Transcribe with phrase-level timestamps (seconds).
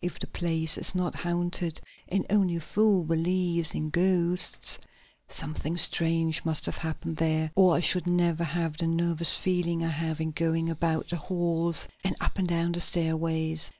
[0.00, 4.78] If the place is not haunted and only a fool believes in ghosts
[5.28, 9.90] something strange must have happened there or I should never have the nervous feeling I
[9.90, 13.70] have in going about the halls and up and down the stairways.